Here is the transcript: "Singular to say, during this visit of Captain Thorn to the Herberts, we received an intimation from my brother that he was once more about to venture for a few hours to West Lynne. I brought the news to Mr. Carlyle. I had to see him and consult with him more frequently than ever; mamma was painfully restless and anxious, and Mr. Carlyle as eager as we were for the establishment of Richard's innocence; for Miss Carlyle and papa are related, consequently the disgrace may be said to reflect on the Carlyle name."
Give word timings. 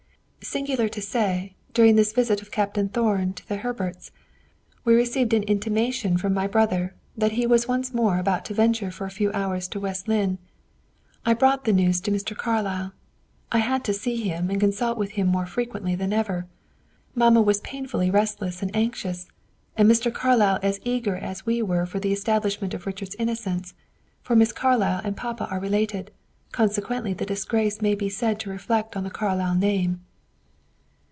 "Singular 0.43 0.89
to 0.89 1.01
say, 1.03 1.55
during 1.71 1.95
this 1.95 2.11
visit 2.13 2.41
of 2.41 2.49
Captain 2.49 2.89
Thorn 2.89 3.31
to 3.33 3.47
the 3.47 3.57
Herberts, 3.57 4.11
we 4.83 4.95
received 4.95 5.35
an 5.35 5.43
intimation 5.43 6.17
from 6.17 6.33
my 6.33 6.47
brother 6.47 6.95
that 7.15 7.33
he 7.33 7.45
was 7.45 7.67
once 7.67 7.93
more 7.93 8.17
about 8.17 8.43
to 8.45 8.55
venture 8.55 8.89
for 8.89 9.05
a 9.05 9.11
few 9.11 9.31
hours 9.33 9.67
to 9.67 9.79
West 9.79 10.07
Lynne. 10.07 10.39
I 11.27 11.35
brought 11.35 11.65
the 11.65 11.71
news 11.71 12.01
to 12.01 12.11
Mr. 12.11 12.35
Carlyle. 12.35 12.91
I 13.51 13.59
had 13.59 13.83
to 13.83 13.93
see 13.93 14.15
him 14.17 14.49
and 14.49 14.59
consult 14.59 14.97
with 14.97 15.11
him 15.11 15.27
more 15.27 15.45
frequently 15.45 15.93
than 15.93 16.11
ever; 16.11 16.47
mamma 17.13 17.41
was 17.43 17.61
painfully 17.61 18.09
restless 18.09 18.63
and 18.63 18.75
anxious, 18.75 19.27
and 19.77 19.87
Mr. 19.89 20.11
Carlyle 20.11 20.59
as 20.63 20.79
eager 20.83 21.15
as 21.17 21.45
we 21.45 21.61
were 21.61 21.85
for 21.85 21.99
the 21.99 22.11
establishment 22.11 22.73
of 22.73 22.87
Richard's 22.87 23.15
innocence; 23.19 23.75
for 24.23 24.35
Miss 24.35 24.51
Carlyle 24.51 25.01
and 25.03 25.15
papa 25.15 25.47
are 25.51 25.59
related, 25.59 26.09
consequently 26.51 27.13
the 27.13 27.27
disgrace 27.27 27.79
may 27.79 27.93
be 27.93 28.09
said 28.09 28.39
to 28.39 28.49
reflect 28.49 28.97
on 28.97 29.03
the 29.03 29.11
Carlyle 29.11 29.55
name." 29.55 30.01